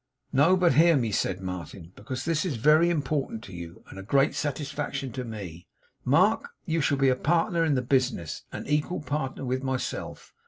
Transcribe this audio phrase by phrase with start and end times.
[0.33, 4.01] 'No, but hear me,' said Martin, 'because this is very important to you, and a
[4.01, 5.67] great satisfaction to me.
[6.03, 10.33] Mark, you shall be a partner in the business; an equal partner with myself.